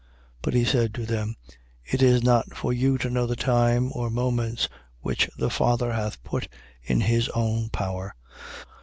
[0.37, 0.37] 1:7.
[0.41, 1.35] But he said to them:
[1.85, 4.67] It is not for you to know the time or moments,
[5.01, 6.47] which the Father hath put
[6.81, 8.65] in his own power: 1:8.